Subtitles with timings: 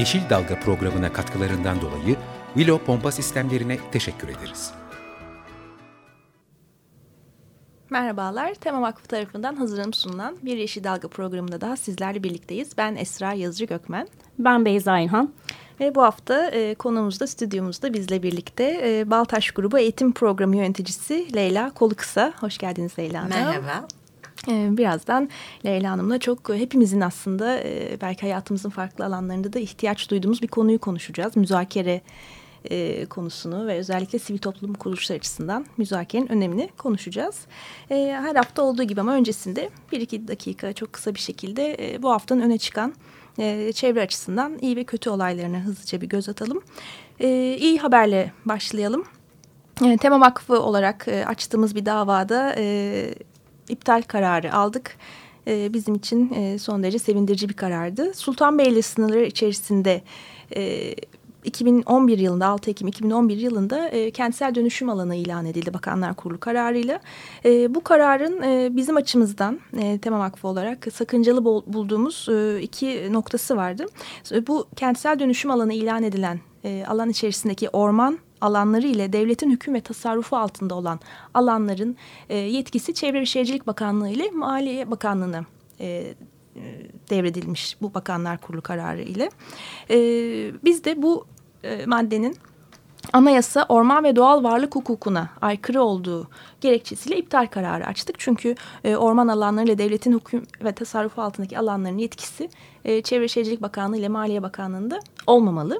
[0.00, 2.16] Yeşil Dalga programına katkılarından dolayı
[2.54, 4.72] Willow Pompa Sistemlerine teşekkür ederiz.
[7.90, 12.78] Merhabalar, Tema Vakfı tarafından hazırlanıp sunulan Bir Yeşil Dalga programında daha sizlerle birlikteyiz.
[12.78, 14.08] Ben Esra Yazıcı Gökmen.
[14.38, 15.32] Ben Beyza İlhan.
[15.80, 21.70] Ve bu hafta e, konuğumuzda, stüdyomuzda bizle birlikte e, Baltaş Grubu Eğitim Programı Yöneticisi Leyla
[21.70, 22.32] Kolukısa.
[22.40, 23.30] Hoş geldiniz Leyla Hanım.
[23.30, 23.86] Merhaba.
[24.48, 25.28] E, birazdan
[25.66, 30.78] Leyla Hanım'la çok hepimizin aslında e, belki hayatımızın farklı alanlarında da ihtiyaç duyduğumuz bir konuyu
[30.78, 31.36] konuşacağız.
[31.36, 32.00] Müzakere
[32.64, 37.40] e, konusunu ve özellikle sivil toplum kuruluşları açısından müzakerenin önemini konuşacağız.
[37.90, 42.02] E, her hafta olduğu gibi ama öncesinde bir iki dakika çok kısa bir şekilde e,
[42.02, 42.94] bu haftanın öne çıkan
[43.38, 46.62] e, çevre açısından iyi ve kötü olaylarına hızlıca bir göz atalım.
[47.20, 49.04] E, iyi haberle başlayalım.
[49.84, 53.14] E, Tema Vakfı olarak e, açtığımız bir davada e,
[53.70, 54.96] iptal kararı aldık.
[55.46, 58.14] E, bizim için e, son derece sevindirici bir karardı.
[58.14, 60.02] Sultanbeyli sınırları içerisinde...
[60.56, 60.94] E,
[61.44, 67.00] 2011 yılında 6 Ekim 2011 yılında e, kentsel dönüşüm alanı ilan edildi Bakanlar Kurulu kararıyla.
[67.44, 73.56] E, bu kararın e, bizim açımızdan e, Tema Vakfı olarak sakıncalı bulduğumuz e, iki noktası
[73.56, 73.86] vardı.
[74.46, 79.80] Bu kentsel dönüşüm alanı ilan edilen e, alan içerisindeki orman alanları ile devletin hüküm ve
[79.80, 81.00] tasarrufu altında olan
[81.34, 81.96] alanların
[82.28, 85.44] e, yetkisi Çevre ve Şehircilik Bakanlığı ile Maliye Bakanlığı'na
[85.80, 86.14] e,
[87.10, 89.30] devredilmiş bu bakanlar kurulu kararı ile.
[89.90, 89.96] E,
[90.64, 91.26] biz de bu
[91.64, 92.36] e, maddenin
[93.12, 96.28] anayasa orman ve doğal varlık hukukuna aykırı olduğu
[96.60, 98.16] gerekçesiyle iptal kararı açtık.
[98.18, 98.54] Çünkü
[98.84, 102.50] e, orman alanları ile devletin hüküm ve tasarrufu altındaki alanların yetkisi
[102.84, 105.78] e, Çevre Şehircilik Bakanlığı ile Maliye Bakanlığı'nda olmamalı.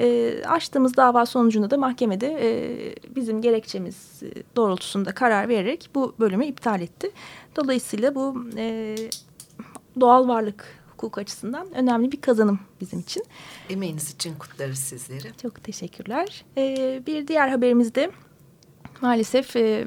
[0.00, 2.70] E, açtığımız dava sonucunda da mahkemede e,
[3.16, 4.22] bizim gerekçemiz
[4.56, 7.10] doğrultusunda karar vererek bu bölümü iptal etti.
[7.56, 8.96] Dolayısıyla bu e,
[10.00, 13.24] doğal varlık hukuk açısından önemli bir kazanım bizim için.
[13.70, 15.36] Emeğiniz için kutlarız sizleri.
[15.42, 16.44] Çok teşekkürler.
[16.56, 18.10] Ee, bir diğer haberimiz de
[19.00, 19.84] maalesef e,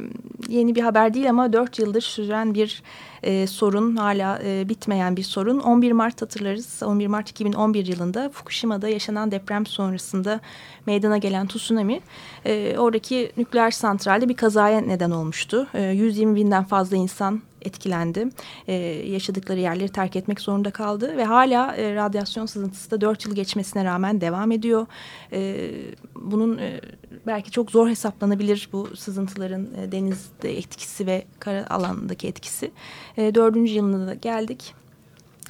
[0.48, 2.84] yeni bir haber değil ama dört yıldır süren bir
[3.24, 5.60] e, sorun hala e, bitmeyen bir sorun.
[5.60, 10.40] 11 Mart hatırlarız 11 Mart 2011 yılında Fukushima'da yaşanan deprem sonrasında
[10.86, 12.02] meydana gelen tsunami
[12.46, 15.68] e, oradaki nükleer santralde bir kazaya neden olmuştu.
[15.74, 18.30] E, 120 binden fazla insan etkilendi.
[18.68, 18.74] E,
[19.12, 23.86] yaşadıkları yerleri terk etmek zorunda kaldı ve hala e, radyasyon sızıntısı da dört yıl geçmesine
[23.86, 24.86] rağmen devam ediyor.
[25.32, 25.72] E,
[26.16, 26.82] bunun e,
[27.28, 32.72] belki çok zor hesaplanabilir bu sızıntıların e, denizde etkisi ve kara alandaki etkisi.
[33.18, 34.74] E, dördüncü yılına da geldik.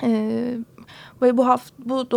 [0.03, 0.57] E,
[1.21, 2.07] ve bu hafta bu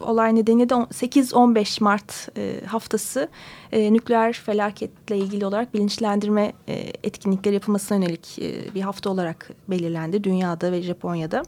[0.00, 3.28] olay nedeniyle de 8-15 Mart e, haftası
[3.72, 10.24] e, nükleer felaketle ilgili olarak bilinçlendirme e, etkinlikleri yapılmasına yönelik e, bir hafta olarak belirlendi
[10.24, 11.42] dünyada ve Japonya'da.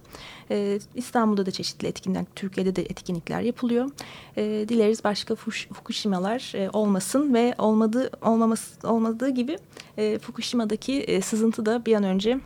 [0.51, 3.91] E, İstanbul'da da çeşitli etkinlikler, Türkiye'de de etkinlikler yapılıyor.
[4.37, 9.57] E, dileriz başka Fukushima'lar e, olmasın ve olmadığı olmaması olmadığı gibi
[9.99, 12.41] e, Fukushima'daki e, sızıntı da bir an önce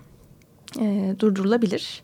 [0.81, 2.03] e, durdurulabilir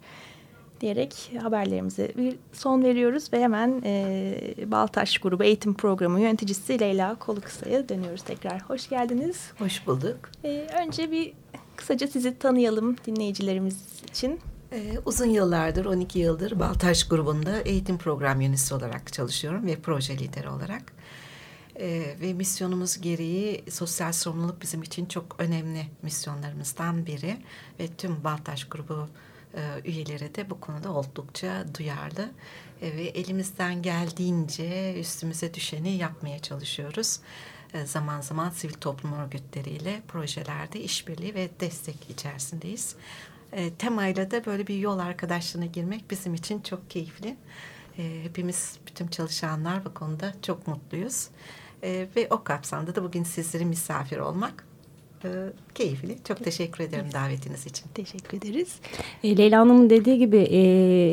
[0.82, 4.34] diyerek haberlerimize bir son veriyoruz ve hemen e,
[4.66, 8.60] Baltaş Grubu Eğitim Programı yöneticisi Leyla Kolukısa'ya dönüyoruz tekrar.
[8.60, 9.50] Hoş geldiniz.
[9.58, 10.18] Hoş bulduk.
[10.44, 11.32] E, önce bir
[11.76, 13.76] kısaca sizi tanıyalım dinleyicilerimiz
[14.10, 14.40] için.
[14.72, 20.48] Ee, uzun yıllardır, 12 yıldır Baltaş grubunda eğitim program yöneticisi olarak çalışıyorum ve proje lideri
[20.48, 20.82] olarak.
[21.80, 27.36] Ee, ve misyonumuz gereği sosyal sorumluluk bizim için çok önemli misyonlarımızdan biri.
[27.80, 29.08] Ve tüm Baltaş grubu
[29.54, 32.30] e, üyeleri de bu konuda oldukça duyarlı
[32.82, 37.20] e, ve elimizden geldiğince üstümüze düşeni yapmaya çalışıyoruz.
[37.74, 42.96] E, zaman zaman sivil toplum örgütleriyle projelerde işbirliği ve destek içerisindeyiz.
[43.78, 47.36] Temayla da böyle bir yol arkadaşlığına girmek bizim için çok keyifli.
[47.96, 51.28] Hepimiz, bütün çalışanlar bu konuda çok mutluyuz.
[51.82, 54.64] Ve o kapsamda da bugün sizlerin misafir olmak
[55.24, 55.28] e,
[55.74, 56.16] keyifli.
[56.28, 57.84] Çok teşekkür ederim davetiniz için.
[57.94, 58.68] Teşekkür ederiz.
[59.24, 60.62] E, Leyla Hanım'ın dediği gibi e,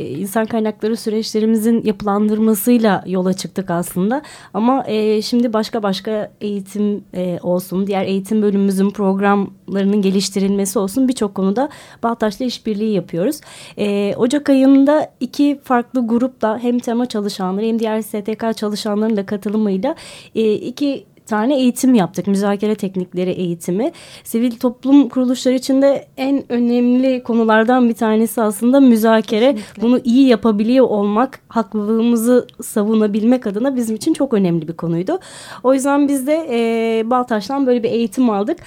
[0.09, 4.21] insan kaynakları süreçlerimizin yapılandırmasıyla yola çıktık aslında.
[4.53, 11.35] Ama e, şimdi başka başka eğitim e, olsun, diğer eğitim bölümümüzün programlarının geliştirilmesi olsun birçok
[11.35, 11.69] konuda
[12.03, 13.41] Baltaş'la işbirliği yapıyoruz.
[13.77, 19.95] E, Ocak ayında iki farklı grupla hem tema çalışanları hem diğer STK çalışanlarının da katılımıyla
[20.35, 22.27] e, iki tane eğitim yaptık.
[22.27, 23.91] Müzakere teknikleri eğitimi.
[24.23, 29.55] Sivil toplum kuruluşları içinde en önemli konulardan bir tanesi aslında müzakere.
[29.55, 29.81] Kesinlikle.
[29.81, 35.19] Bunu iyi yapabiliyor olmak, haklılığımızı savunabilmek adına bizim için çok önemli bir konuydu.
[35.63, 38.57] O yüzden biz de e, Baltaş'tan böyle bir eğitim aldık.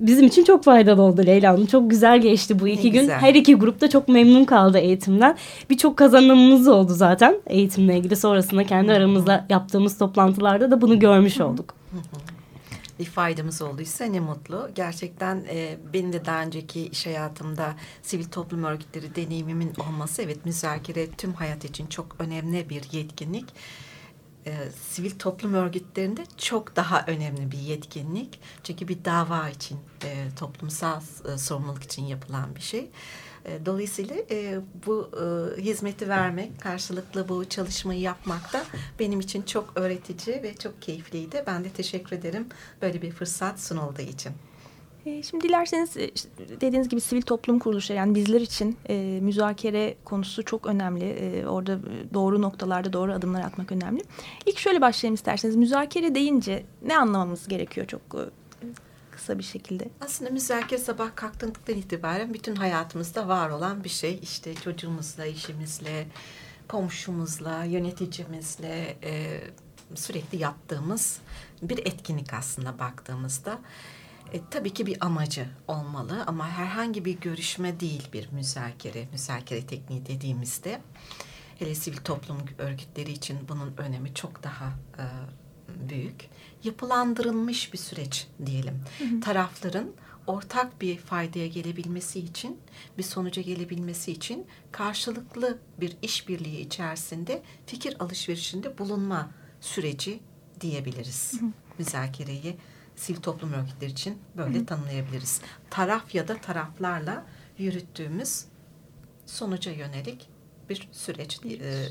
[0.00, 1.66] Bizim için çok faydalı oldu Leyla Hanım.
[1.66, 3.00] Çok güzel geçti bu iki Ne gün.
[3.00, 3.18] güzel.
[3.18, 5.36] Her iki grupta çok memnun kaldı eğitimden.
[5.70, 8.16] Birçok kazanımımız oldu zaten eğitimle ilgili.
[8.16, 11.74] Sonrasında kendi aramızda yaptığımız toplantılarda da bunu görmüş olduk.
[12.98, 14.68] bir faydamız olduysa ne mutlu.
[14.74, 21.06] Gerçekten e, benim de daha önceki iş hayatımda sivil toplum örgütleri deneyimimin olması evet müzakere
[21.10, 23.44] tüm hayat için çok önemli bir yetkinlik.
[24.48, 28.40] E, sivil toplum örgütlerinde çok daha önemli bir yetkinlik.
[28.64, 31.00] Çünkü bir dava için, e, toplumsal
[31.34, 32.90] e, sorumluluk için yapılan bir şey.
[33.44, 35.10] E, Dolayısıyla e, bu
[35.58, 38.64] e, hizmeti vermek, karşılıklı bu çalışmayı yapmak da
[38.98, 41.44] benim için çok öğretici ve çok keyifliydi.
[41.46, 42.48] Ben de teşekkür ederim
[42.82, 44.32] böyle bir fırsat sunulduğu için.
[45.06, 46.10] E, Şimdi dilerseniz e,
[46.60, 51.04] dediğiniz gibi sivil toplum kuruluşları yani bizler için e, müzakere konusu çok önemli.
[51.04, 54.02] E, orada e, doğru noktalarda doğru adımlar atmak önemli.
[54.46, 55.56] İlk şöyle başlayalım isterseniz.
[55.56, 58.22] Müzakere deyince ne anlamamız gerekiyor çok e,
[59.10, 59.88] kısa bir şekilde?
[60.00, 64.18] Aslında müzakere sabah kalktığımızdan itibaren bütün hayatımızda var olan bir şey.
[64.22, 66.06] İşte çocuğumuzla, işimizle,
[66.68, 69.40] komşumuzla, yöneticimizle e,
[69.94, 71.18] sürekli yaptığımız
[71.62, 73.58] bir etkinlik aslında baktığımızda.
[74.32, 80.06] E, tabii ki bir amacı olmalı ama herhangi bir görüşme değil bir müzakere, müzakere tekniği
[80.06, 80.80] dediğimizde
[81.58, 84.66] hele sivil toplum örgütleri için bunun önemi çok daha
[84.98, 85.04] e,
[85.88, 86.28] büyük.
[86.64, 88.84] Yapılandırılmış bir süreç diyelim.
[89.24, 89.92] Tarafların
[90.26, 92.60] ortak bir faydaya gelebilmesi için,
[92.98, 100.20] bir sonuca gelebilmesi için karşılıklı bir işbirliği içerisinde fikir alışverişinde bulunma süreci
[100.60, 101.40] diyebiliriz.
[101.78, 102.56] Müzakereyi
[102.98, 105.40] sivil toplum örgütleri için böyle tanımlayabiliriz.
[105.70, 107.26] Taraf ya da taraflarla
[107.58, 108.44] yürüttüğümüz
[109.26, 110.28] sonuca yönelik
[110.68, 111.40] bir süreç.
[111.44, 111.88] e,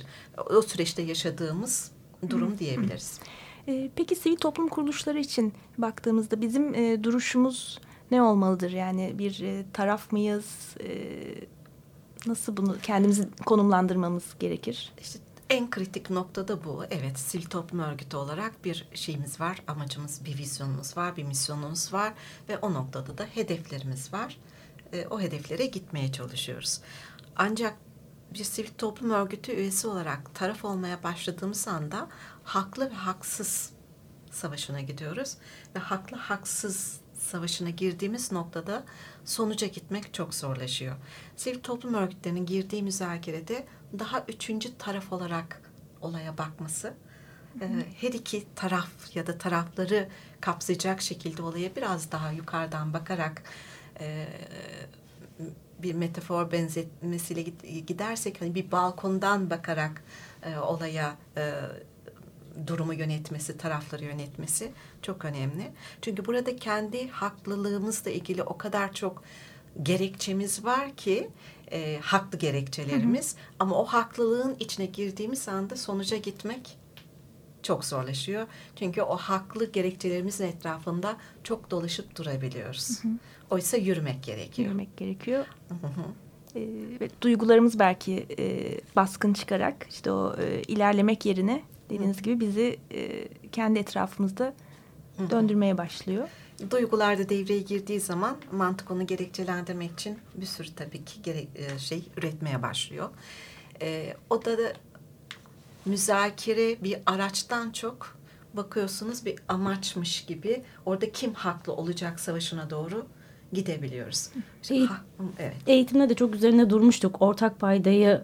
[0.50, 1.92] o süreçte yaşadığımız
[2.30, 3.20] durum diyebiliriz.
[3.68, 7.80] E, Peki sivil toplum kuruluşları için baktığımızda bizim e, duruşumuz
[8.12, 8.72] ne olmalıdır?
[8.72, 10.76] Yani bir e, taraf mıyız?
[10.84, 10.90] E,
[12.28, 14.94] nasıl bunu kendimizi konumlandırmamız gerekir?
[15.02, 16.86] İşte en kritik noktada bu.
[16.90, 22.14] Evet, sivil toplum örgütü olarak bir şeyimiz var, amacımız, bir vizyonumuz var, bir misyonumuz var
[22.50, 24.38] ve o noktada da hedeflerimiz var.
[24.94, 26.82] E, o hedeflere gitmeye çalışıyoruz.
[27.36, 27.78] Ancak
[28.34, 32.08] bir sivil toplum örgütü üyesi olarak taraf olmaya başladığımız anda
[32.44, 33.72] haklı ve haksız
[34.32, 35.38] savaşına gidiyoruz
[35.76, 38.86] ve haklı haksız savaşına girdiğimiz noktada
[39.26, 40.96] sonuca gitmek çok zorlaşıyor.
[41.36, 43.68] Sivil toplum örgütlerinin girdiği müzakerede
[44.00, 45.62] daha üçüncü taraf olarak
[46.02, 46.94] olaya bakması,
[47.62, 47.66] e,
[48.02, 50.08] her iki taraf ya da tarafları
[50.42, 53.44] kapsayacak şekilde olaya biraz daha yukarıdan bakarak
[54.00, 54.28] e,
[55.80, 57.42] bir metafor benzetmesiyle
[57.88, 60.04] gidersek hani bir balkondan bakarak
[60.44, 61.16] e, olaya
[62.68, 65.72] durumu yönetmesi, tarafları yönetmesi çok önemli.
[66.02, 69.24] Çünkü burada kendi haklılığımızla ilgili o kadar çok
[69.84, 71.30] gerekçemiz var ki
[71.72, 76.78] e, haklı gerekçelerimiz ama o haklılığın içine girdiğimiz anda sonuca gitmek
[77.64, 78.48] çok zorlaşıyor.
[78.76, 83.02] Çünkü o haklı gerekçelerimizin etrafında çok dolaşıp durabiliyoruz.
[83.50, 84.68] Oysa yürümek gerekiyor.
[84.68, 85.46] Yürümek gerekiyor.
[85.70, 86.04] Hı hı.
[86.60, 86.62] E,
[87.02, 93.28] ve duygularımız belki e, baskın çıkarak işte o e, ilerlemek yerine dediğiniz gibi bizi e,
[93.52, 94.54] kendi etrafımızda
[95.30, 96.30] döndürmeye başlıyor.
[96.72, 101.80] Duygular da devreye girdiği zaman mantık onu gerekçelendirmek için bir sürü tabii ki gerek, e,
[101.80, 103.10] şey üretmeye başlıyor.
[103.82, 104.74] E, o da, da
[105.86, 108.18] müzakere bir araçtan çok
[108.54, 113.06] bakıyorsunuz bir amaçmış gibi orada kim haklı olacak savaşına doğru
[113.54, 114.30] gidebiliyoruz.
[114.70, 114.86] İyi.
[114.88, 115.02] ha-
[115.40, 115.56] evet.
[115.68, 117.22] Eğitimde de çok üzerine durmuştuk.
[117.22, 118.24] Ortak paydayı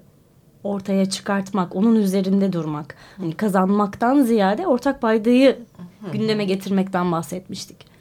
[0.64, 2.96] ortaya çıkartmak, onun üzerinde durmak.
[3.18, 5.60] Hani kazanmaktan ziyade ortak paydayı
[6.14, 7.93] gündeme getirmekten bahsetmiştik.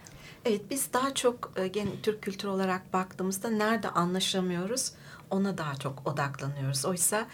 [0.44, 4.92] Evet biz daha çok e, gen Türk kültürü olarak baktığımızda nerede anlaşamıyoruz
[5.30, 6.84] ona daha çok odaklanıyoruz.
[6.84, 7.26] Oysa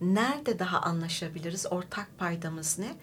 [0.00, 1.66] nerede daha anlaşabiliriz?
[1.70, 2.96] Ortak paydamız ne?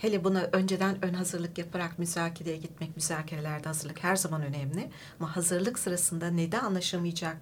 [0.00, 4.90] hele buna önceden ön hazırlık yaparak müzakereye gitmek, müzakerelerde hazırlık her zaman önemli.
[5.18, 7.36] Ama hazırlık sırasında neden anlaşamayacak,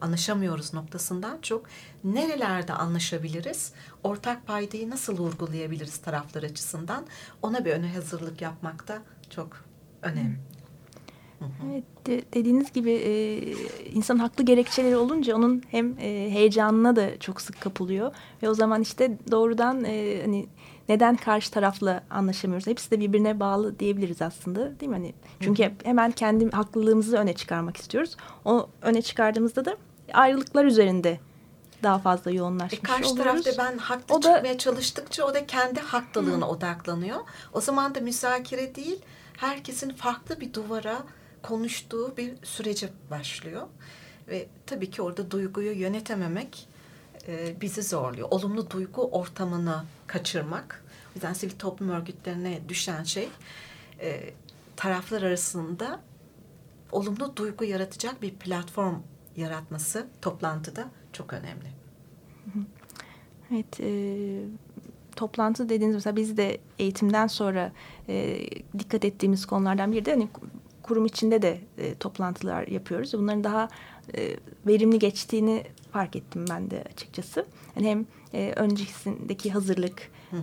[0.00, 1.66] anlaşamıyoruz noktasından çok
[2.04, 7.06] nerelerde anlaşabiliriz, ortak paydayı nasıl vurgulayabiliriz taraflar açısından
[7.42, 9.64] ona bir ön hazırlık yapmak da çok
[10.02, 10.38] önemli.
[11.72, 13.40] Evet, de, dediğiniz gibi e,
[13.92, 18.82] insan haklı gerekçeleri olunca onun hem e, heyecanına da çok sık kapılıyor ve o zaman
[18.82, 20.46] işte doğrudan e, hani
[20.88, 22.66] neden karşı tarafla anlaşamıyoruz?
[22.66, 24.96] Hepsi de birbirine bağlı diyebiliriz aslında, değil mi?
[24.96, 28.16] Hani çünkü hemen kendi haklılığımızı öne çıkarmak istiyoruz.
[28.44, 29.76] O öne çıkardığımızda da
[30.12, 31.20] ayrılıklar üzerinde
[31.82, 33.44] daha fazla yoğunlaşmış e karşı oluyoruz.
[33.44, 37.18] tarafta ben haklı O da- çıkmaya çalıştıkça o da kendi haklılığına odaklanıyor.
[37.52, 38.98] O zaman da müzakere değil,
[39.36, 40.98] herkesin farklı bir duvara
[41.42, 43.66] konuştuğu bir sürece başlıyor.
[44.28, 46.68] Ve tabii ki orada duyguyu yönetememek
[47.28, 48.28] e, bizi zorluyor.
[48.30, 50.84] Olumlu duygu ortamını kaçırmak.
[51.10, 53.28] O yüzden sivil toplum örgütlerine düşen şey
[54.00, 54.34] e,
[54.76, 56.00] taraflar arasında
[56.92, 58.94] olumlu duygu yaratacak bir platform
[59.36, 61.72] yaratması toplantıda çok önemli.
[63.52, 64.44] Evet, e,
[65.16, 67.72] toplantı dediğiniz mesela biz de eğitimden sonra
[68.08, 68.46] e,
[68.78, 70.28] dikkat ettiğimiz konulardan biri de hani
[70.92, 73.12] kurum içinde de e, toplantılar yapıyoruz.
[73.12, 73.68] Bunların daha
[74.16, 77.46] e, verimli geçtiğini fark ettim ben de açıkçası.
[77.76, 80.38] Yani hem e, öncesindeki hazırlık, e,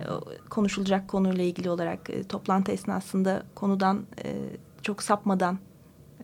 [0.48, 4.34] konuşulacak konuyla ilgili olarak e, toplantı esnasında konudan e,
[4.82, 5.58] çok sapmadan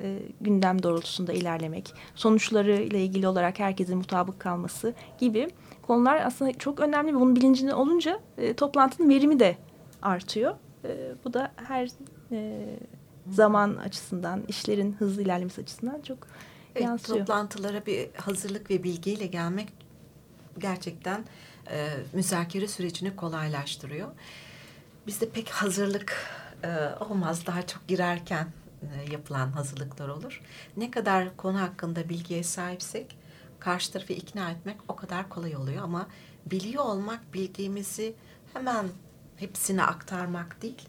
[0.01, 5.49] e, gündem doğrultusunda ilerlemek, sonuçları ile ilgili olarak herkesin mutabık kalması gibi
[5.83, 7.15] konular aslında çok önemli.
[7.15, 9.57] Bunun bilincinde olunca e, toplantının verimi de
[10.03, 10.55] artıyor.
[10.85, 11.89] E, bu da her
[12.33, 12.67] e,
[13.31, 16.19] zaman açısından, işlerin hızlı ilerlemesi açısından çok
[16.75, 17.19] Evet, yansıyor.
[17.19, 19.73] toplantılara bir hazırlık ve bilgiyle gelmek
[20.59, 21.25] gerçekten
[21.71, 24.09] e, müzakere sürecini kolaylaştırıyor.
[25.07, 26.17] Bizde pek hazırlık
[26.65, 26.69] e,
[27.01, 27.47] olmaz.
[27.47, 28.49] Daha çok girerken
[28.83, 30.43] e, yapılan hazırlıklar olur.
[30.77, 33.19] Ne kadar konu hakkında bilgiye sahipsek
[33.61, 35.83] karşı tarafı ikna etmek o kadar kolay oluyor.
[35.83, 36.07] Ama
[36.47, 38.15] biliyor olmak bildiğimizi
[38.53, 38.87] hemen
[39.37, 40.89] hepsine aktarmak değil.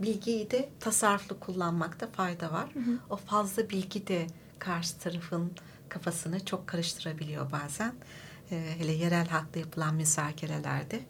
[0.00, 2.68] Bilgiyi de tasarruflu kullanmakta fayda var.
[3.10, 4.26] O fazla bilgi de
[4.58, 5.52] karşı tarafın
[5.88, 7.92] kafasını çok karıştırabiliyor bazen.
[8.52, 11.00] Ee, hele yerel halkta yapılan müzakerelerde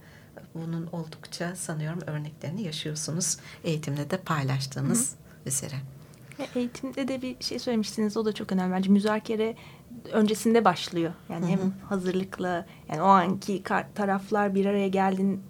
[0.54, 3.36] bunun oldukça sanıyorum örneklerini yaşıyorsunuz.
[3.64, 5.14] Eğitimde de paylaştığınız
[5.46, 5.76] üzere.
[6.38, 8.16] Ve Eğitimde de bir şey söylemiştiniz.
[8.16, 8.72] O da çok önemli.
[8.72, 9.56] Bence müzakere
[10.12, 11.12] öncesinde başlıyor.
[11.28, 13.62] Yani hem hazırlıkla yani o anki
[13.94, 15.42] taraflar bir araya geldiğin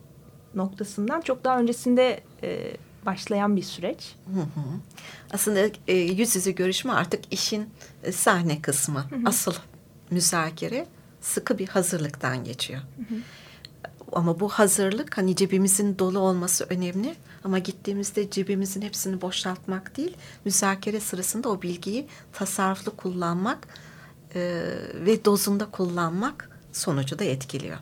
[0.54, 2.76] noktasından çok daha öncesinde e,
[3.06, 4.14] başlayan bir süreç.
[4.34, 4.64] Hı hı.
[5.32, 7.68] Aslında e, yüz yüze görüşme artık işin
[8.02, 9.04] e, sahne kısmı.
[9.24, 9.54] Asıl
[10.10, 10.86] müzakere
[11.20, 12.80] sıkı bir hazırlıktan geçiyor.
[14.12, 17.14] Ama bu hazırlık hani cebimizin dolu olması önemli.
[17.44, 23.68] Ama gittiğimizde cebimizin hepsini boşaltmak değil, müzakere sırasında o bilgiyi tasarruflu kullanmak
[24.34, 24.40] e,
[24.94, 27.78] ve dozunda kullanmak sonucu da etkiliyor.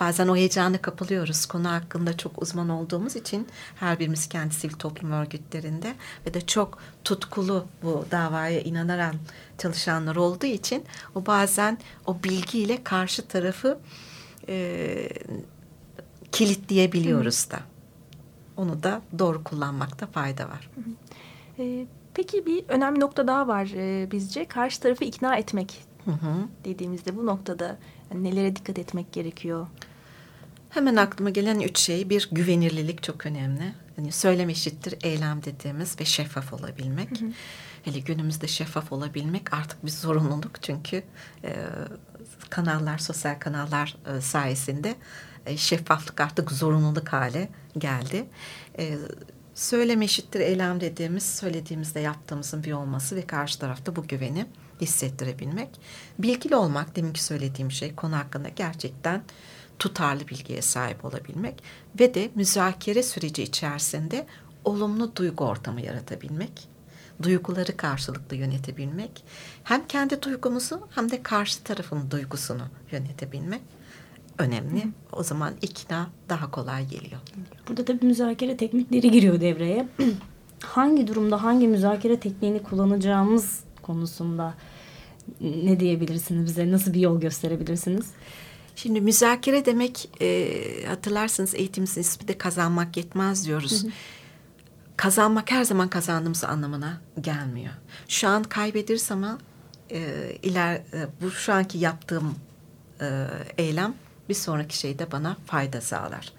[0.00, 1.46] Bazen o heyecana kapılıyoruz.
[1.46, 5.94] Konu hakkında çok uzman olduğumuz için her birimiz kendi sivil toplum örgütlerinde
[6.26, 9.14] ve de çok tutkulu bu davaya inanarak
[9.58, 13.78] çalışanlar olduğu için o bazen o bilgiyle karşı tarafı
[14.48, 15.08] e,
[16.32, 17.60] kilitleyebiliyoruz da.
[18.56, 20.70] Onu da doğru kullanmakta fayda var.
[21.58, 24.44] E, peki bir önemli nokta daha var e, bizce.
[24.44, 26.34] Karşı tarafı ikna etmek Hı hı.
[26.64, 27.78] dediğimizde bu noktada
[28.14, 29.66] nelere dikkat etmek gerekiyor?
[30.70, 32.10] Hemen aklıma gelen üç şey.
[32.10, 33.74] Bir güvenirlilik çok önemli.
[33.96, 37.08] Hani söylem eşittir eylem dediğimiz ve şeffaf olabilmek.
[37.84, 40.62] Hele günümüzde şeffaf olabilmek artık bir zorunluluk.
[40.62, 41.02] Çünkü
[41.44, 41.54] e,
[42.50, 44.94] kanallar, sosyal kanallar e, sayesinde
[45.46, 47.48] e, şeffaflık artık zorunluluk hale
[47.78, 48.26] geldi.
[48.78, 48.98] E,
[49.54, 54.46] söylem eşittir eylem dediğimiz söylediğimizde yaptığımızın bir olması ve karşı tarafta bu güveni
[54.80, 55.68] hissettirebilmek.
[56.18, 59.22] Bilgili olmak deminki söylediğim şey konu hakkında gerçekten
[59.78, 61.62] tutarlı bilgiye sahip olabilmek
[62.00, 64.26] ve de müzakere süreci içerisinde
[64.64, 66.68] olumlu duygu ortamı yaratabilmek,
[67.22, 69.24] duyguları karşılıklı yönetebilmek,
[69.64, 73.62] hem kendi duygumuzu hem de karşı tarafın duygusunu yönetebilmek
[74.38, 74.82] önemli.
[75.12, 77.20] O zaman ikna daha kolay geliyor.
[77.68, 79.88] Burada tabii müzakere teknikleri giriyor devreye.
[80.62, 84.54] hangi durumda hangi müzakere tekniğini kullanacağımız konusunda
[85.40, 86.70] ne diyebilirsiniz bize?
[86.70, 88.06] Nasıl bir yol gösterebilirsiniz?
[88.76, 90.50] Şimdi müzakere demek e,
[90.86, 93.84] hatırlarsınız eğitimimizin ismi de kazanmak yetmez diyoruz.
[94.96, 97.72] Kazanmak her zaman kazandığımız anlamına gelmiyor.
[98.08, 99.38] Şu an kaybederiz ama
[99.90, 100.02] e,
[100.42, 102.34] iler e, bu şu anki yaptığım
[103.00, 103.26] e,
[103.58, 103.94] eylem
[104.28, 106.32] bir sonraki şeyde bana fayda sağlar.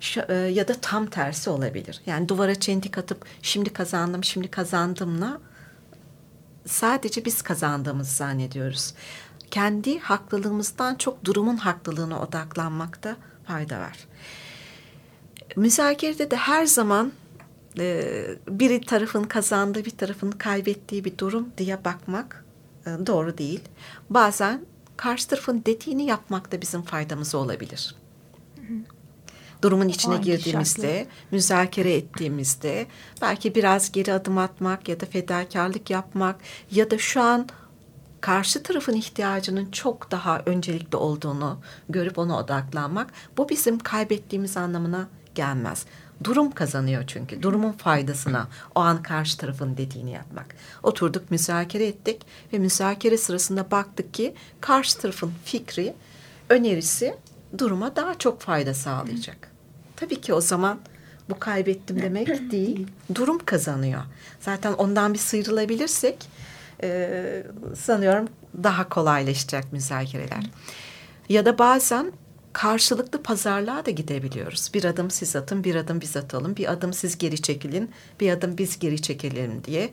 [0.00, 2.00] Şu, e, ya da tam tersi olabilir.
[2.06, 5.40] Yani duvara çentik atıp şimdi kazandım, şimdi kazandımla
[6.68, 8.94] sadece biz kazandığımızı zannediyoruz.
[9.50, 13.98] Kendi haklılığımızdan çok durumun haklılığına odaklanmakta fayda var.
[15.56, 17.12] Müzakerede de her zaman
[17.78, 18.04] e,
[18.48, 22.44] bir tarafın kazandığı, bir tarafın kaybettiği bir durum diye bakmak
[22.86, 23.60] e, doğru değil.
[24.10, 24.64] Bazen
[24.96, 27.94] karşı tarafın dediğini yapmak da bizim faydamıza olabilir.
[29.62, 32.86] Durumun içine Hangi girdiğimizde, müzakere ettiğimizde
[33.22, 36.36] belki biraz geri adım atmak ya da fedakarlık yapmak
[36.70, 37.48] ya da şu an
[38.20, 45.86] karşı tarafın ihtiyacının çok daha öncelikli olduğunu görüp ona odaklanmak bu bizim kaybettiğimiz anlamına gelmez.
[46.24, 47.42] Durum kazanıyor çünkü.
[47.42, 50.54] Durumun faydasına o an karşı tarafın dediğini yapmak.
[50.82, 52.22] Oturduk müzakere ettik
[52.52, 55.94] ve müzakere sırasında baktık ki karşı tarafın fikri,
[56.48, 57.14] önerisi
[57.58, 59.47] duruma daha çok fayda sağlayacak.
[60.00, 60.78] Tabii ki o zaman
[61.30, 64.02] bu kaybettim demek değil, durum kazanıyor.
[64.40, 66.28] Zaten ondan bir sıyrılabilirsek
[66.82, 67.42] e,
[67.76, 68.28] sanıyorum
[68.62, 70.44] daha kolaylaşacak müzakereler.
[71.28, 72.12] Ya da bazen
[72.52, 74.70] karşılıklı pazarlığa da gidebiliyoruz.
[74.74, 77.90] Bir adım siz atın, bir adım biz atalım, bir adım siz geri çekilin,
[78.20, 79.90] bir adım biz geri çekelim diye.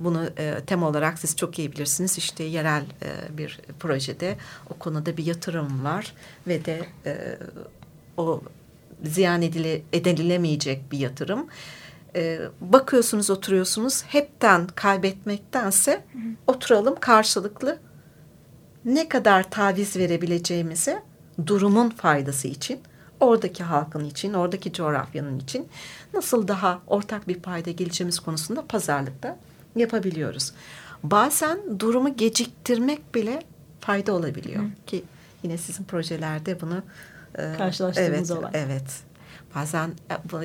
[0.00, 0.28] Bunu
[0.66, 2.18] tem olarak siz çok iyi bilirsiniz.
[2.18, 2.84] İşte yerel
[3.30, 4.36] bir projede
[4.70, 6.14] o konuda bir yatırım var
[6.46, 6.86] ve de
[8.16, 8.42] o
[9.04, 11.46] ziyan edile, edilemeyecek bir yatırım.
[12.16, 16.22] Ee, bakıyorsunuz oturuyorsunuz hepten kaybetmektense hı hı.
[16.46, 17.78] oturalım karşılıklı
[18.84, 20.98] ne kadar taviz verebileceğimizi
[21.46, 22.80] durumun faydası için
[23.20, 25.68] oradaki halkın için oradaki coğrafyanın için
[26.14, 29.38] nasıl daha ortak bir payda geleceğimiz konusunda pazarlıkta
[29.76, 30.52] yapabiliyoruz.
[31.02, 33.42] Bazen durumu geciktirmek bile
[33.80, 34.86] fayda olabiliyor hı.
[34.86, 35.04] ki
[35.42, 36.82] yine sizin projelerde bunu
[37.58, 38.50] karşılaştığımız evet, olay.
[38.54, 39.02] Evet.
[39.54, 39.90] Bazen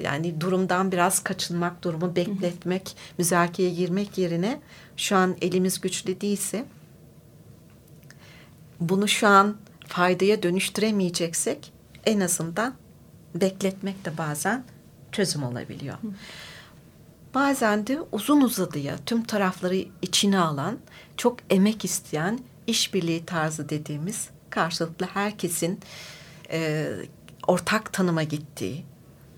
[0.01, 2.95] yani durumdan biraz kaçınmak, durumu bekletmek, hı hı.
[3.17, 4.61] müzakereye girmek yerine
[4.97, 6.65] şu an elimiz güçlü değilse
[8.79, 9.57] bunu şu an
[9.87, 11.73] faydaya dönüştüremeyeceksek
[12.05, 12.73] en azından
[13.35, 14.63] bekletmek de bazen
[15.11, 15.95] çözüm olabiliyor.
[16.01, 16.07] Hı.
[17.33, 20.77] Bazen de uzun uzadıya tüm tarafları içine alan,
[21.17, 25.79] çok emek isteyen işbirliği tarzı dediğimiz karşılıklı herkesin
[26.51, 26.91] e,
[27.47, 28.85] ortak tanıma gittiği,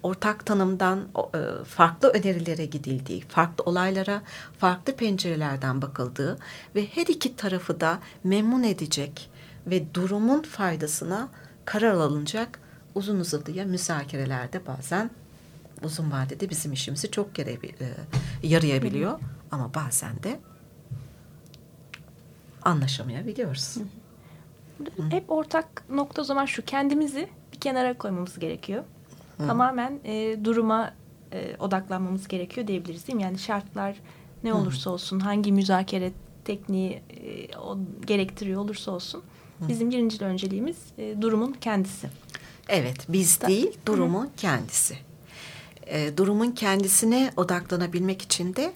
[0.04, 4.22] ortak tanımdan e, farklı önerilere gidildiği, farklı olaylara
[4.58, 6.38] farklı pencerelerden bakıldığı
[6.76, 9.30] ve her iki tarafı da memnun edecek
[9.68, 11.28] ve durumun faydasına
[11.66, 12.60] karar alınacak
[12.96, 15.10] uzun uzadıya müzakerelerde bazen
[15.84, 17.60] uzun vadede bizim işimizi çok gere, e,
[18.44, 19.20] yarayabiliyor.
[19.52, 20.40] Ama bazen de
[22.62, 23.78] anlaşamayabiliyoruz.
[25.10, 28.84] Hep ortak nokta o zaman şu kendimizi bir kenara koymamız gerekiyor.
[29.38, 29.48] Hı.
[29.48, 30.94] Tamamen e, duruma
[31.32, 33.24] e, odaklanmamız gerekiyor diyebiliriz değil mi?
[33.24, 33.96] Yani şartlar
[34.44, 36.12] ne olursa olsun, hangi müzakere
[36.46, 39.24] tekniği e, o gerektiriyor olursa olsun
[39.60, 39.68] Hı.
[39.68, 42.10] bizim birinci önceliğimiz e, durumun kendisi.
[42.70, 44.30] Evet, biz da, değil, durumun Hı.
[44.38, 44.98] kendisi.
[45.88, 48.74] E, durumun kendisine odaklanabilmek için de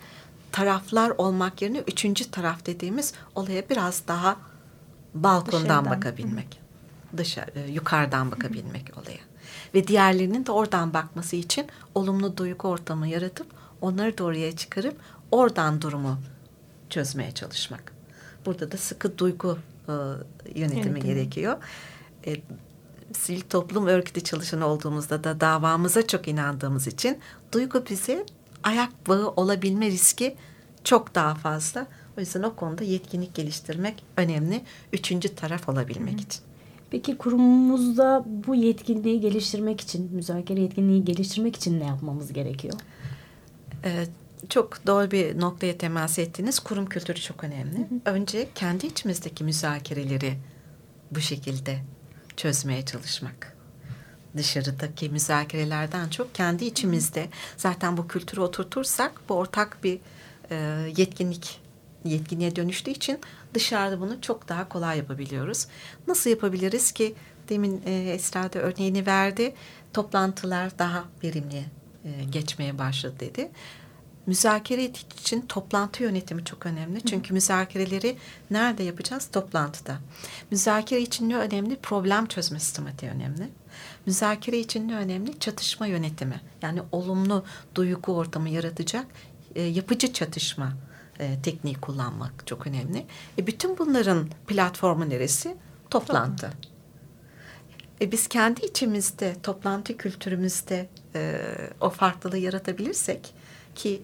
[0.51, 4.37] taraflar olmak yerine üçüncü taraf dediğimiz olaya biraz daha
[5.23, 5.85] balkondan Dışarıdan.
[5.85, 6.59] bakabilmek.
[7.11, 7.17] Hı.
[7.17, 8.99] Dışarı, e, yukarıdan bakabilmek Hı.
[9.01, 9.19] olaya
[9.73, 13.47] ve diğerlerinin de oradan bakması için olumlu duygu ortamı yaratıp
[13.81, 14.95] onları da oraya çıkarıp
[15.31, 16.17] oradan durumu
[16.89, 17.91] çözmeye çalışmak.
[18.45, 19.93] Burada da sıkı duygu e,
[20.55, 21.03] yönetimi Yönetim.
[21.09, 21.57] gerekiyor.
[22.27, 22.35] E,
[23.13, 27.19] sivil toplum örgütü çalışan olduğumuzda da davamıza çok inandığımız için
[27.51, 28.25] duygu bize
[28.63, 30.35] ayak bağı olabilme riski
[30.83, 31.87] çok daha fazla.
[32.17, 34.61] O yüzden o konuda yetkinlik geliştirmek önemli.
[34.93, 36.23] Üçüncü taraf olabilmek Hı.
[36.23, 36.41] için.
[36.91, 42.73] Peki kurumumuzda bu yetkinliği geliştirmek için, müzakere yetkinliği geliştirmek için ne yapmamız gerekiyor?
[43.83, 44.09] Evet,
[44.49, 46.59] çok doğru bir noktaya temas ettiniz.
[46.59, 47.77] Kurum kültürü çok önemli.
[47.77, 48.11] Hı hı.
[48.15, 50.33] Önce kendi içimizdeki müzakereleri
[51.11, 51.79] bu şekilde
[52.37, 53.57] çözmeye çalışmak.
[54.37, 57.27] Dışarıdaki müzakerelerden çok kendi içimizde
[57.57, 59.99] zaten bu kültürü oturtursak bu ortak bir
[60.51, 60.55] e,
[60.97, 61.66] yetkinlik
[62.07, 63.19] yetkinliğe dönüştüğü için
[63.53, 65.67] dışarıda bunu çok daha kolay yapabiliyoruz.
[66.07, 67.15] Nasıl yapabiliriz ki?
[67.49, 69.53] Demin e, Esra da örneğini verdi.
[69.93, 71.65] Toplantılar daha verimli
[72.05, 73.51] e, geçmeye başladı dedi.
[74.25, 77.01] Müzakere için toplantı yönetimi çok önemli.
[77.01, 78.17] Çünkü müzakereleri
[78.51, 79.29] nerede yapacağız?
[79.31, 79.97] Toplantıda.
[80.51, 81.75] Müzakere için ne önemli?
[81.75, 83.49] Problem çözme sistematiği önemli.
[84.05, 85.39] Müzakere için ne önemli?
[85.39, 86.41] Çatışma yönetimi.
[86.61, 89.05] Yani olumlu duygu ortamı yaratacak
[89.55, 90.73] e, yapıcı çatışma
[91.19, 93.05] e, tekniği kullanmak çok önemli.
[93.37, 95.57] E, bütün bunların platformu neresi?
[95.89, 96.51] Toplantı.
[98.01, 101.41] E biz kendi içimizde, toplantı kültürümüzde e,
[101.81, 103.33] o farklılığı yaratabilirsek
[103.75, 104.01] ki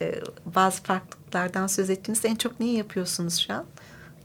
[0.00, 0.20] e,
[0.54, 3.64] bazı farklılıklardan söz ettiğinizde en çok neyi yapıyorsunuz şu an?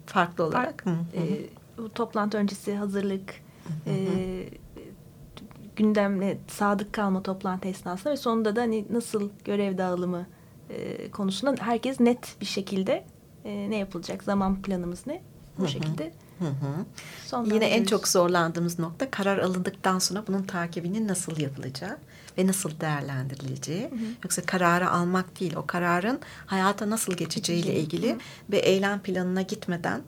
[0.05, 0.85] Farklı olarak.
[0.85, 0.95] Hı hı.
[1.15, 1.49] E,
[1.95, 3.33] toplantı öncesi hazırlık,
[3.87, 3.95] e,
[5.75, 10.25] gündemle sadık kalma toplantı esnasında ve sonunda da hani nasıl görev dağılımı
[10.71, 13.05] e, konusunda herkes net bir şekilde
[13.45, 15.21] e, ne yapılacak, zaman planımız ne
[15.57, 16.13] bu şekilde.
[16.39, 17.53] Hı hı.
[17.53, 21.97] Yine en çok zorlandığımız nokta karar alındıktan sonra bunun takibinin nasıl yapılacağı
[22.37, 23.83] ve nasıl değerlendirileceği.
[23.83, 23.99] Hı hı.
[24.23, 28.17] Yoksa kararı almak değil, o kararın hayata nasıl geçeceği ile ilgili hı.
[28.51, 30.01] ve eylem planına gitmeden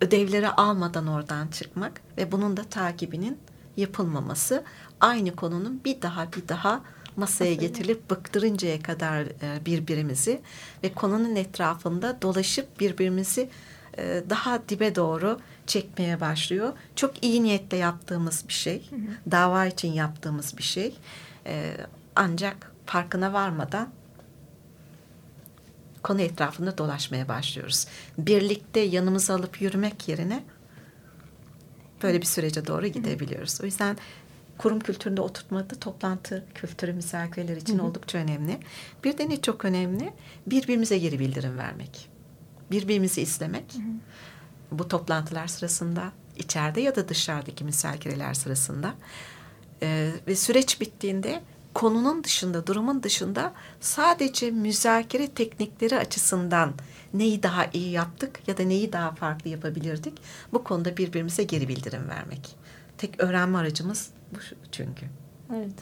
[0.00, 3.38] ödevleri almadan oradan çıkmak ve bunun da takibinin
[3.76, 4.64] yapılmaması
[5.00, 6.80] aynı konunun bir daha bir daha
[7.18, 10.40] masaya getirilip bıktırıncaya kadar e, birbirimizi
[10.84, 13.50] ve konunun etrafında dolaşıp birbirimizi
[13.98, 16.72] e, daha dibe doğru çekmeye başlıyor.
[16.96, 18.90] Çok iyi niyetle yaptığımız bir şey.
[18.90, 19.30] Hı hı.
[19.30, 20.96] Dava için yaptığımız bir şey.
[21.46, 21.76] E,
[22.16, 23.88] ancak farkına varmadan
[26.02, 27.86] konu etrafında dolaşmaya başlıyoruz.
[28.18, 30.44] Birlikte yanımıza alıp yürümek yerine
[32.02, 33.60] böyle bir sürece doğru gidebiliyoruz.
[33.62, 33.96] O yüzden
[34.58, 37.86] kurum kültüründe oturtmada toplantı kültürü misafirler için hı hı.
[37.86, 38.60] oldukça önemli.
[39.04, 40.12] Bir de ne çok önemli?
[40.46, 42.08] Birbirimize geri bildirim vermek.
[42.70, 43.74] Birbirimizi izlemek.
[43.74, 44.78] Hı hı.
[44.78, 48.94] Bu toplantılar sırasında içeride ya da dışarıdaki misafirler sırasında
[49.82, 51.42] ee, ve süreç bittiğinde
[51.74, 56.74] konunun dışında, durumun dışında sadece müzakere teknikleri açısından
[57.14, 60.18] neyi daha iyi yaptık ya da neyi daha farklı yapabilirdik?
[60.52, 62.56] Bu konuda birbirimize geri bildirim vermek.
[62.98, 64.38] Tek öğrenme aracımız bu
[64.72, 65.06] çünkü.
[65.56, 65.72] Evet.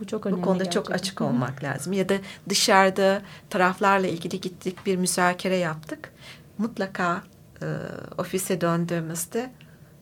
[0.00, 0.40] Bu çok önemli.
[0.40, 0.82] Bu konuda gerçekten.
[0.82, 1.92] çok açık olmak lazım.
[1.92, 2.14] Ya da
[2.48, 6.12] dışarıda taraflarla ilgili gittik bir müzakere yaptık.
[6.58, 7.22] Mutlaka
[7.62, 7.66] e,
[8.18, 9.50] ofise döndüğümüzde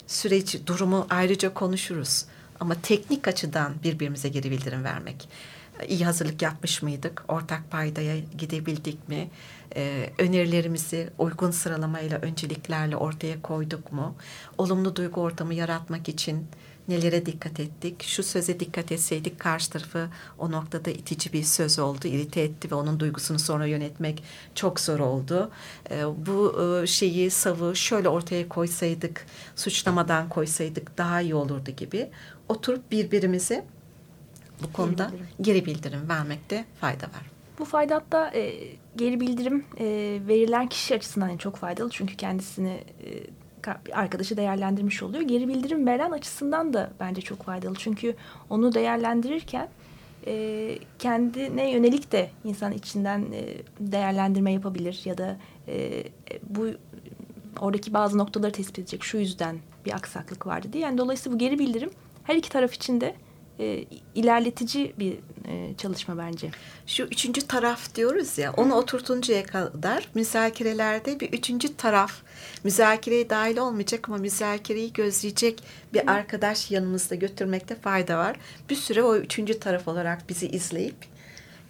[0.07, 2.25] süreci, durumu ayrıca konuşuruz.
[2.61, 5.29] Ama teknik açıdan birbirimize geri bildirim vermek.
[5.89, 7.25] İyi hazırlık yapmış mıydık?
[7.29, 9.31] Ortak paydaya gidebildik mi?
[9.77, 14.15] Ee, önerilerimizi uygun sıralamayla, önceliklerle ortaya koyduk mu?
[14.59, 16.47] Olumlu duygu ortamı yaratmak için
[16.89, 18.03] nelere dikkat ettik?
[18.03, 22.75] Şu söze dikkat etseydik karşı tarafı o noktada itici bir söz oldu, irite etti ve
[22.75, 25.51] onun duygusunu sonra yönetmek çok zor oldu.
[25.91, 32.11] Ee, bu e, şeyi savı şöyle ortaya koysaydık, suçlamadan koysaydık daha iyi olurdu gibi.
[32.49, 33.65] Oturup birbirimize
[34.63, 37.35] bu konuda geri bildirim, geri bildirim vermekte fayda var.
[37.59, 38.55] Bu fayda hatta e,
[38.97, 39.85] geri bildirim e,
[40.29, 41.91] verilen kişi açısından çok faydalı.
[41.91, 43.11] Çünkü kendisini e,
[43.93, 45.23] arkadaşı değerlendirmiş oluyor.
[45.23, 47.75] Geri bildirim veren açısından da bence çok faydalı.
[47.79, 48.17] Çünkü
[48.51, 49.69] onu değerlendirirken
[50.27, 55.37] e, kendine yönelik de insan içinden e, değerlendirme yapabilir ya da
[55.69, 56.05] e,
[56.43, 56.67] bu
[57.61, 59.05] oradaki bazı noktaları tespit edecek.
[59.05, 60.85] Şu yüzden bir aksaklık vardı diye.
[60.85, 61.91] Yani dolayısıyla bu geri bildirim
[62.25, 63.15] her iki taraf için de
[63.61, 65.13] e, ilerletici bir
[65.49, 66.51] e, çalışma bence.
[66.87, 72.13] Şu üçüncü taraf diyoruz ya onu oturtuncaya kadar müzakerelerde bir üçüncü taraf
[72.65, 75.63] müzakereye dahil olmayacak ama müzakereyi gözleyecek
[75.95, 76.11] bir Hı.
[76.11, 78.37] arkadaş yanımızda götürmekte fayda var.
[78.71, 80.97] Bir süre o üçüncü taraf olarak bizi izleyip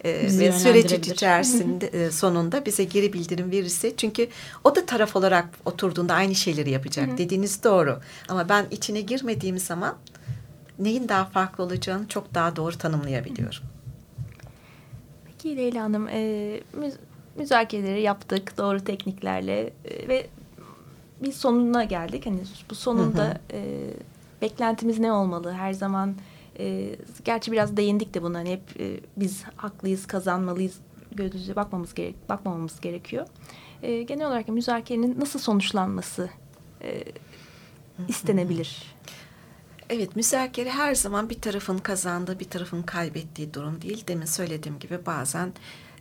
[0.05, 4.27] e, ve süreci içerisinde e, sonunda bize geri bildirim verirse çünkü
[4.63, 7.11] o da taraf olarak oturduğunda aynı şeyleri yapacak.
[7.11, 7.17] Hı.
[7.17, 7.99] Dediğiniz doğru.
[8.29, 9.97] Ama ben içine girmediğim zaman
[10.79, 13.63] neyin daha farklı olacağını çok daha doğru tanımlayabiliyorum.
[15.25, 16.93] Peki Leyla Hanım, e, müz
[17.35, 20.27] müzakereleri yaptık doğru tekniklerle e, ve
[21.23, 22.25] bir sonuna geldik.
[22.25, 23.37] Hani bu sonunda hı hı.
[23.53, 23.89] E,
[24.41, 25.53] beklentimiz ne olmalı?
[25.53, 26.15] Her zaman
[26.59, 28.37] e, gerçi biraz değindik de buna.
[28.37, 30.79] Hani hep e, biz haklıyız, kazanmalıyız
[31.11, 33.27] gözümüze bakmamız gerek, bakmamamız gerekiyor.
[33.83, 36.29] E, genel olarak müzakerenin nasıl sonuçlanması
[36.81, 37.03] e,
[38.07, 38.95] istenebilir?
[39.89, 44.03] Evet müzakere her zaman bir tarafın kazandığı bir tarafın kaybettiği durum değil.
[44.07, 45.53] Demin söylediğim gibi bazen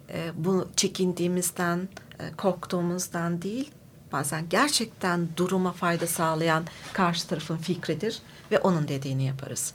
[0.08, 1.88] e, bu çekindiğimizden,
[2.20, 3.70] e, korktuğumuzdan değil,
[4.12, 9.74] bazen gerçekten duruma fayda sağlayan karşı tarafın fikridir ve onun dediğini yaparız.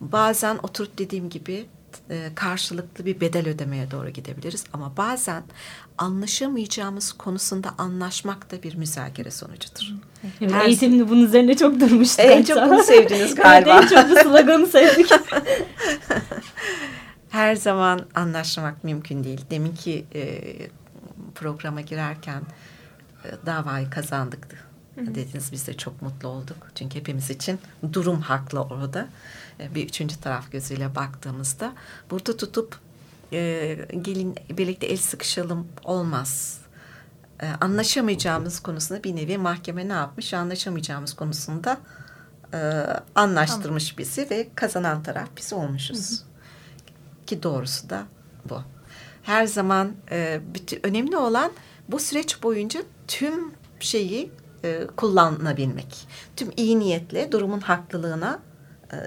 [0.00, 1.66] Bazen oturup dediğim gibi
[2.10, 4.64] e, karşılıklı bir bedel ödemeye doğru gidebiliriz.
[4.72, 5.42] Ama bazen
[5.98, 9.94] anlaşamayacağımız konusunda anlaşmak da bir müzakere sonucudur.
[10.40, 10.66] Evet, Her...
[10.66, 12.24] Eğitimde bunun üzerine çok durmuştuk.
[12.24, 13.80] En çok bunu sevdiniz galiba.
[13.80, 15.10] en çok bu sloganı sevdik.
[17.30, 19.40] Her zaman anlaşmak mümkün değil.
[19.50, 20.40] Deminki e,
[21.34, 22.42] programa girerken
[23.24, 25.52] e, davayı kazandık dediniz.
[25.52, 26.56] Biz de çok mutlu olduk.
[26.74, 27.58] Çünkü hepimiz için
[27.92, 29.08] durum haklı orada.
[29.74, 31.72] Bir üçüncü taraf gözüyle baktığımızda
[32.10, 32.78] burada tutup
[33.32, 36.60] e, gelin birlikte el sıkışalım olmaz.
[37.42, 40.34] E, anlaşamayacağımız konusunda bir nevi mahkeme ne yapmış?
[40.34, 41.78] Anlaşamayacağımız konusunda
[42.54, 46.22] e, anlaştırmış bizi ve kazanan taraf biz olmuşuz.
[47.26, 48.06] Ki doğrusu da
[48.48, 48.62] bu.
[49.22, 51.52] Her zaman e, bütün, önemli olan
[51.88, 54.30] bu süreç boyunca tüm şeyi
[54.64, 56.08] e, kullanabilmek.
[56.36, 58.49] Tüm iyi niyetle durumun haklılığına e,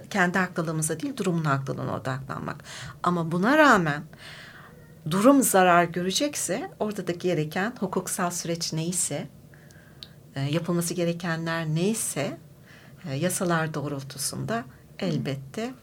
[0.10, 2.64] kendi haklılığımıza değil durumun haklılığına odaklanmak.
[3.04, 4.04] Ama buna rağmen
[5.12, 9.28] durum zarar görecekse orada da gereken hukuksal süreç neyse
[10.36, 12.38] e, yapılması gerekenler neyse
[13.10, 14.64] e, yasalar doğrultusunda
[15.00, 15.74] elbette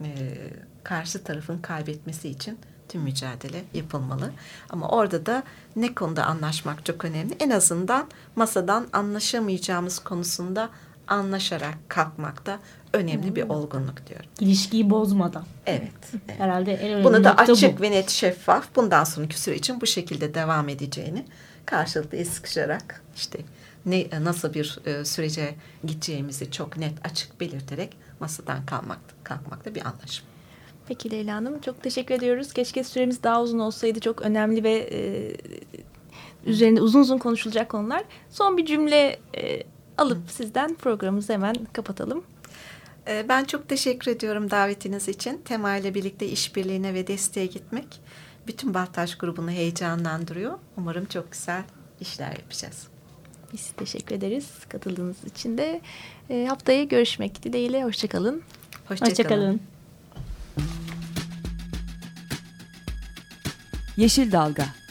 [0.00, 0.36] e,
[0.84, 4.30] karşı tarafın kaybetmesi için tüm mücadele yapılmalı.
[4.70, 5.42] Ama orada da
[5.76, 7.36] ne konuda anlaşmak çok önemli.
[7.40, 10.70] En azından masadan anlaşamayacağımız konusunda
[11.08, 12.58] anlaşarak kalkmak da
[12.92, 14.26] önemli bir olgunluk diyorum.
[14.40, 15.44] İlişkiyi bozmadan.
[15.66, 15.82] Evet.
[16.12, 16.40] evet.
[16.40, 17.82] Herhalde en önemli Bunu da nokta açık bu.
[17.82, 21.24] ve net şeffaf bundan sonraki süre için bu şekilde devam edeceğini
[21.66, 23.38] karşılıklı sıkışarak işte
[23.86, 29.86] ne nasıl bir e, sürece gideceğimizi çok net açık belirterek masadan kalmak kalkmak da bir
[29.86, 30.28] anlaşma.
[30.88, 32.52] Peki Leyla Hanım çok teşekkür ediyoruz.
[32.52, 35.00] Keşke süremiz daha uzun olsaydı çok önemli ve e,
[36.46, 38.04] üzerinde uzun uzun konuşulacak konular.
[38.30, 39.62] Son bir cümle e,
[39.98, 42.24] alıp sizden programımızı hemen kapatalım.
[43.08, 45.42] E, Ben çok teşekkür ediyorum davetiniz için.
[45.44, 48.00] Tema ile birlikte işbirliğine ve desteğe gitmek
[48.46, 50.58] bütün Bahtaş grubunu heyecanlandırıyor.
[50.76, 51.62] Umarım çok güzel
[52.00, 52.86] işler yapacağız.
[53.52, 55.80] Biz teşekkür ederiz katıldığınız için de.
[56.30, 57.84] E, haftaya görüşmek dileğiyle.
[57.84, 58.42] Hoşçakalın.
[58.88, 59.10] Hoşçakalın.
[59.10, 59.60] Hoşçakalın.
[63.96, 64.83] Yeşil Dalga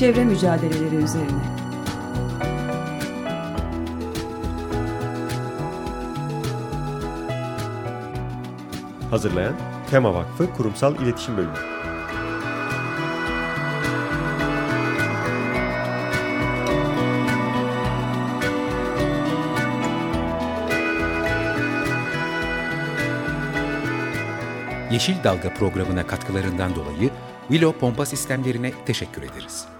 [0.00, 1.42] Çevre mücadeleleri üzerine
[9.10, 9.54] Hazırlayan
[9.90, 11.52] Tema Vakfı Kurumsal İletişim Bölümü.
[24.92, 27.10] Yeşil Dalga programına katkılarından dolayı
[27.48, 29.79] Willow Pompa Sistemlerine teşekkür ederiz.